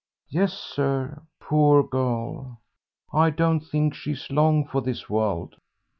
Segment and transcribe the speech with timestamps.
[0.31, 1.21] "Yes, sir.
[1.39, 2.59] Poor girl,
[3.13, 5.57] I don't think she's long for this world."